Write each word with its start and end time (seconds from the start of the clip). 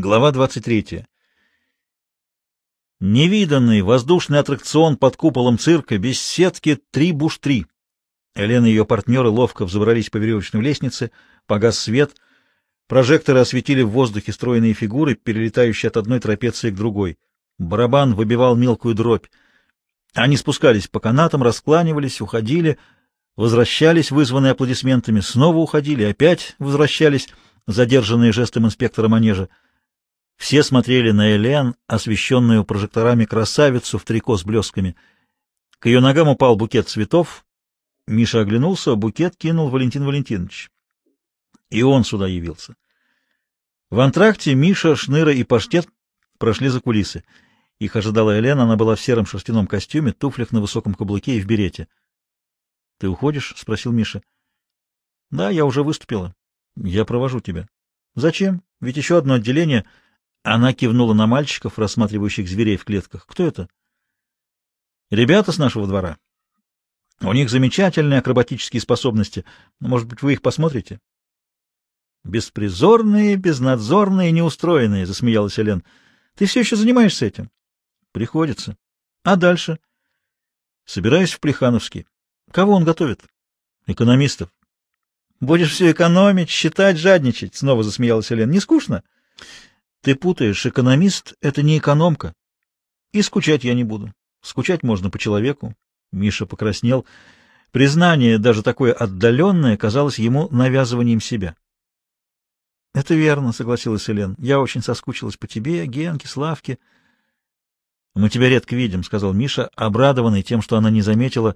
Глава 0.00 0.30
23. 0.30 1.06
Невиданный 3.00 3.82
воздушный 3.82 4.38
аттракцион 4.38 4.96
под 4.96 5.16
куполом 5.16 5.58
цирка, 5.58 5.98
без 5.98 6.20
сетки, 6.20 6.78
три 6.92 7.10
буш-три. 7.10 7.66
Елена 8.36 8.66
и 8.66 8.68
ее 8.68 8.84
партнеры 8.84 9.28
ловко 9.28 9.64
взобрались 9.64 10.08
по 10.08 10.18
веревочной 10.18 10.62
лестнице, 10.62 11.10
погас 11.46 11.80
свет, 11.80 12.14
прожекторы 12.86 13.40
осветили 13.40 13.82
в 13.82 13.88
воздухе 13.88 14.30
стройные 14.32 14.72
фигуры, 14.72 15.16
перелетающие 15.16 15.88
от 15.88 15.96
одной 15.96 16.20
трапеции 16.20 16.70
к 16.70 16.76
другой. 16.76 17.18
Барабан 17.58 18.14
выбивал 18.14 18.54
мелкую 18.54 18.94
дробь. 18.94 19.26
Они 20.14 20.36
спускались 20.36 20.86
по 20.86 21.00
канатам, 21.00 21.42
раскланивались, 21.42 22.20
уходили, 22.20 22.78
возвращались, 23.34 24.12
вызванные 24.12 24.52
аплодисментами, 24.52 25.18
снова 25.18 25.56
уходили, 25.56 26.04
опять 26.04 26.54
возвращались, 26.60 27.28
задержанные 27.66 28.30
жестом 28.30 28.66
инспектора 28.66 29.08
манежа. 29.08 29.48
Все 30.38 30.62
смотрели 30.62 31.10
на 31.10 31.34
Элен, 31.34 31.74
освещенную 31.88 32.64
прожекторами 32.64 33.24
красавицу 33.24 33.98
в 33.98 34.04
трико 34.04 34.36
с 34.36 34.44
блесками. 34.44 34.96
К 35.80 35.86
ее 35.86 36.00
ногам 36.00 36.28
упал 36.28 36.56
букет 36.56 36.88
цветов. 36.88 37.44
Миша 38.06 38.40
оглянулся, 38.40 38.94
букет 38.94 39.36
кинул 39.36 39.68
Валентин 39.68 40.04
Валентинович. 40.04 40.70
И 41.70 41.82
он 41.82 42.04
сюда 42.04 42.28
явился. 42.28 42.76
В 43.90 43.98
антракте 44.00 44.54
Миша, 44.54 44.94
Шныра 44.94 45.32
и 45.32 45.42
Паштет 45.42 45.88
прошли 46.38 46.68
за 46.68 46.80
кулисы. 46.80 47.24
Их 47.80 47.96
ожидала 47.96 48.30
Елена, 48.30 48.62
она 48.62 48.76
была 48.76 48.94
в 48.94 49.00
сером 49.00 49.26
шерстяном 49.26 49.66
костюме, 49.66 50.12
туфлях 50.12 50.52
на 50.52 50.60
высоком 50.60 50.94
каблуке 50.94 51.36
и 51.36 51.40
в 51.40 51.46
берете.— 51.46 51.88
Ты 52.98 53.08
уходишь?— 53.08 53.54
спросил 53.56 53.92
Миша.— 53.92 54.22
Да, 55.30 55.50
я 55.50 55.64
уже 55.64 55.82
выступила. 55.82 56.34
Я 56.76 57.04
провожу 57.04 57.40
тебя.— 57.40 57.68
Зачем? 58.14 58.62
Ведь 58.80 58.96
еще 58.96 59.18
одно 59.18 59.34
отделение— 59.34 59.84
она 60.54 60.72
кивнула 60.72 61.14
на 61.14 61.26
мальчиков, 61.26 61.78
рассматривающих 61.78 62.48
зверей 62.48 62.76
в 62.76 62.84
клетках. 62.84 63.26
Кто 63.26 63.46
это? 63.46 63.68
Ребята 65.10 65.52
с 65.52 65.58
нашего 65.58 65.86
двора. 65.86 66.18
У 67.20 67.32
них 67.32 67.50
замечательные 67.50 68.20
акробатические 68.20 68.80
способности. 68.80 69.44
Может 69.80 70.06
быть, 70.06 70.22
вы 70.22 70.34
их 70.34 70.42
посмотрите? 70.42 71.00
Беспризорные, 72.24 73.36
безнадзорные, 73.36 74.30
неустроенные, 74.30 75.06
засмеялась 75.06 75.58
Элен. 75.58 75.84
Ты 76.34 76.46
все 76.46 76.60
еще 76.60 76.76
занимаешься 76.76 77.26
этим? 77.26 77.50
Приходится. 78.12 78.76
А 79.24 79.36
дальше? 79.36 79.78
Собираюсь 80.84 81.32
в 81.32 81.40
Плехановский. 81.40 82.06
Кого 82.52 82.74
он 82.74 82.84
готовит? 82.84 83.22
Экономистов. 83.86 84.50
Будешь 85.40 85.72
все 85.72 85.90
экономить, 85.92 86.50
считать, 86.50 86.98
жадничать, 86.98 87.54
снова 87.54 87.82
засмеялась 87.82 88.30
Элен. 88.32 88.50
Не 88.50 88.60
скучно? 88.60 89.02
Ты 90.08 90.14
путаешь, 90.14 90.64
экономист— 90.64 91.34
это 91.42 91.60
не 91.60 91.76
экономка. 91.76 92.32
И 93.12 93.20
скучать 93.20 93.62
я 93.62 93.74
не 93.74 93.84
буду. 93.84 94.10
Скучать 94.40 94.82
можно 94.82 95.10
по 95.10 95.18
человеку. 95.18 95.74
Миша 96.12 96.46
покраснел. 96.46 97.04
Признание, 97.72 98.38
даже 98.38 98.62
такое 98.62 98.94
отдаленное, 98.94 99.76
казалось 99.76 100.18
ему 100.18 100.48
навязыванием 100.48 101.20
себя.— 101.20 101.56
Это 102.94 103.14
верно,— 103.14 103.52
согласилась 103.52 104.08
Элен.— 104.08 104.34
Я 104.38 104.60
очень 104.60 104.80
соскучилась 104.80 105.36
по 105.36 105.46
тебе, 105.46 105.84
Генке, 105.84 106.26
Славке.— 106.26 106.78
Мы 108.14 108.30
тебя 108.30 108.48
редко 108.48 108.74
видим,— 108.74 109.02
сказал 109.04 109.34
Миша, 109.34 109.68
обрадованный 109.76 110.42
тем, 110.42 110.62
что 110.62 110.78
она 110.78 110.88
не 110.88 111.02
заметила 111.02 111.54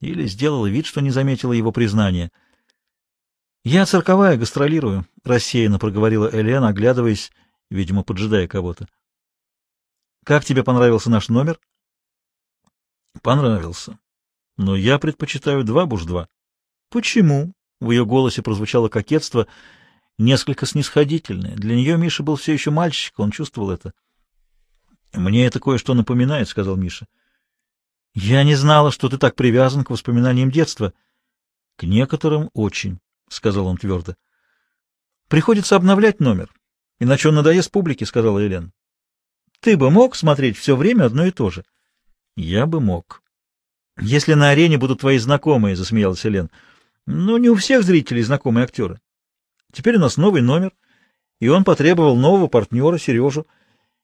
или 0.00 0.26
сделала 0.26 0.66
вид, 0.66 0.84
что 0.84 1.00
не 1.00 1.10
заметила 1.10 1.54
его 1.54 1.72
признание.— 1.72 2.30
Я 3.64 3.86
цирковая, 3.86 4.36
гастролирую,— 4.36 5.06
рассеянно 5.24 5.78
проговорила 5.78 6.28
Элен, 6.30 6.64
оглядываясь 6.64 7.32
видимо, 7.70 8.02
поджидая 8.02 8.46
кого-то. 8.46 8.88
«Как 10.24 10.44
тебе 10.44 10.64
понравился 10.64 11.10
наш 11.10 11.28
номер?» 11.28 11.60
«Понравился. 13.22 13.98
Но 14.56 14.76
я 14.76 14.98
предпочитаю 14.98 15.64
два 15.64 15.86
буш-два». 15.86 16.28
«Почему?»— 16.90 17.52
в 17.80 17.90
ее 17.90 18.06
голосе 18.06 18.42
прозвучало 18.42 18.88
кокетство, 18.88 19.46
несколько 20.18 20.66
снисходительное. 20.66 21.56
Для 21.56 21.76
нее 21.76 21.96
Миша 21.96 22.22
был 22.22 22.36
все 22.36 22.52
еще 22.52 22.70
мальчик, 22.70 23.18
он 23.18 23.30
чувствовал 23.30 23.70
это. 23.70 23.92
«Мне 25.12 25.46
это 25.46 25.60
кое-что 25.60 25.94
напоминает»,— 25.94 26.48
сказал 26.50 26.76
Миша. 26.76 27.06
«Я 28.14 28.42
не 28.44 28.54
знала, 28.54 28.90
что 28.92 29.08
ты 29.08 29.18
так 29.18 29.34
привязан 29.34 29.84
к 29.84 29.90
воспоминаниям 29.90 30.50
детства». 30.50 30.92
«К 31.76 31.82
некоторым 31.82 32.50
очень»,— 32.54 33.00
сказал 33.28 33.66
он 33.66 33.76
твердо. 33.76 34.14
«Приходится 35.28 35.74
обновлять 35.74 36.20
номер.— 36.20 36.52
Иначе 37.00 37.28
он 37.28 37.34
надоест 37.34 37.70
публике,— 37.70 38.06
сказала 38.06 38.38
Елена.— 38.38 38.70
Ты 39.60 39.76
бы 39.76 39.90
мог 39.90 40.14
смотреть 40.14 40.56
все 40.56 40.76
время 40.76 41.04
одно 41.04 41.26
и 41.26 41.30
то 41.30 41.50
же?— 41.50 41.64
Я 42.36 42.66
бы 42.66 42.80
мог.— 42.80 43.22
Если 44.00 44.34
на 44.34 44.50
арене 44.50 44.78
будут 44.78 45.00
твои 45.00 45.18
знакомые,— 45.18 45.76
засмеялась 45.76 46.24
Елена.— 46.24 46.50
Ну, 47.06 47.36
не 47.38 47.50
у 47.50 47.54
всех 47.54 47.82
зрителей 47.82 48.22
знакомые 48.22 48.64
актеры. 48.64 49.00
Теперь 49.72 49.96
у 49.96 50.00
нас 50.00 50.16
новый 50.16 50.42
номер, 50.42 50.72
и 51.40 51.48
он 51.48 51.64
потребовал 51.64 52.16
нового 52.16 52.46
партнера, 52.46 52.96
Сережу. 52.98 53.46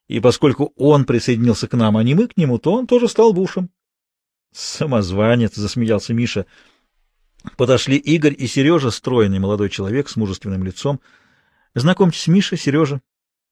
И 0.08 0.18
поскольку 0.18 0.72
он 0.76 1.04
присоединился 1.04 1.68
к 1.68 1.74
нам, 1.74 1.96
а 1.96 2.02
не 2.02 2.14
мы 2.14 2.26
к 2.26 2.36
нему, 2.36 2.58
то 2.58 2.72
он 2.72 2.86
тоже 2.86 3.08
стал 3.08 3.32
бушем.— 3.32 3.70
Самозванец,— 4.52 5.54
засмеялся 5.54 6.12
Миша. 6.12 6.46
Подошли 7.56 7.96
Игорь 7.96 8.34
и 8.36 8.46
Сережа, 8.46 8.90
стройный 8.90 9.38
молодой 9.38 9.70
человек 9.70 10.08
с 10.08 10.16
мужественным 10.16 10.64
лицом,— 10.64 11.00
Знакомьтесь, 11.74 12.26
Миша, 12.26 12.56
Сережа. 12.56 13.00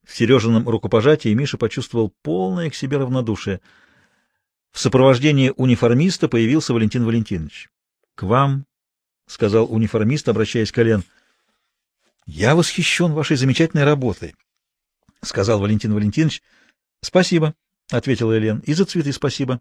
В 0.04 0.16
Сережином 0.16 0.68
рукопожатии 0.68 1.32
Миша 1.34 1.58
почувствовал 1.58 2.12
полное 2.22 2.70
к 2.70 2.74
себе 2.74 2.96
равнодушие. 2.96 3.60
В 4.72 4.80
сопровождении 4.80 5.52
униформиста 5.56 6.28
появился 6.28 6.72
Валентин 6.72 7.04
Валентинович.— 7.04 7.68
К 8.14 8.24
вам,— 8.24 8.64
сказал 9.26 9.72
униформист, 9.72 10.28
обращаясь 10.28 10.72
к 10.72 10.78
Олен.— 10.78 11.04
Я 12.26 12.56
восхищен 12.56 13.12
вашей 13.12 13.36
замечательной 13.36 13.84
работой,— 13.84 14.34
сказал 15.22 15.60
Валентин 15.60 15.94
Валентинович.— 15.94 16.42
Спасибо,— 17.02 17.54
ответила 17.90 18.36
Элен.— 18.36 18.58
И 18.66 18.74
за 18.74 18.84
цветы 18.84 19.12
спасибо. 19.12 19.60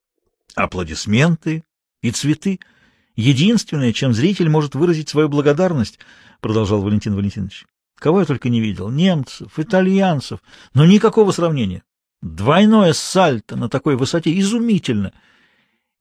—Аплодисменты 0.54 1.64
и 2.02 2.10
цветы— 2.10 2.60
единственное, 3.16 3.92
чем 3.92 4.14
зритель 4.14 4.48
может 4.48 4.74
выразить 4.74 5.08
свою 5.08 5.28
благодарность,— 5.28 5.98
продолжал 6.40 6.80
Валентин 6.80 7.14
Валентинович. 7.14 7.66
Кого 8.00 8.20
я 8.20 8.26
только 8.26 8.48
не 8.48 8.60
видел. 8.60 8.88
Немцев, 8.88 9.58
итальянцев. 9.58 10.40
Но 10.72 10.86
никакого 10.86 11.32
сравнения. 11.32 11.84
Двойное 12.22 12.94
сальто 12.94 13.56
на 13.56 13.68
такой 13.68 13.94
высоте. 13.96 14.36
Изумительно. 14.40 15.12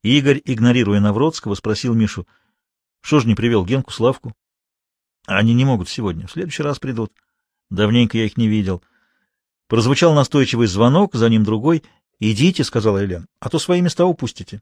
Игорь, 0.01 0.41
игнорируя 0.45 1.01
Навродского, 1.01 1.55
спросил 1.55 1.93
Мишу. 1.93 2.25
Что 3.01 3.19
ж 3.19 3.25
не 3.25 3.35
привел 3.35 3.65
Генку, 3.65 3.91
Славку? 3.91 4.33
Они 5.27 5.53
не 5.53 5.65
могут 5.65 5.89
сегодня. 5.89 6.25
В 6.25 6.31
следующий 6.31 6.63
раз 6.63 6.79
придут. 6.79 7.11
Давненько 7.69 8.17
я 8.17 8.25
их 8.25 8.37
не 8.37 8.47
видел. 8.47 8.81
Прозвучал 9.67 10.13
настойчивый 10.13 10.67
звонок, 10.67 11.15
за 11.15 11.29
ним 11.29 11.43
другой. 11.43 11.83
«Идите»,— 12.21 12.63
сказала 12.65 12.97
Елена,— 12.97 13.27
«а 13.39 13.49
то 13.49 13.59
свои 13.59 13.81
места 13.81 14.05
упустите». 14.05 14.61